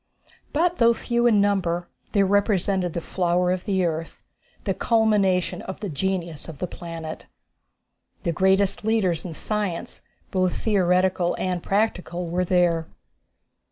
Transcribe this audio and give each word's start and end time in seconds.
But 0.51 0.79
though 0.79 0.95
few 0.95 1.27
in 1.27 1.39
numbers, 1.41 1.83
they 2.13 2.23
represented 2.23 2.93
the 2.93 3.01
flower 3.01 3.51
of 3.51 3.65
the 3.65 3.85
earth, 3.85 4.23
the 4.63 4.73
culmination 4.73 5.61
of 5.61 5.79
the 5.79 5.89
genius 5.89 6.49
of 6.49 6.57
the 6.57 6.65
planet. 6.65 7.27
The 8.23 8.31
greatest 8.31 8.83
leaders 8.83 9.25
in 9.25 9.35
science, 9.35 10.01
both 10.31 10.55
theoretical 10.57 11.35
and 11.37 11.61
practical, 11.61 12.25
were 12.27 12.43
there. 12.45 12.87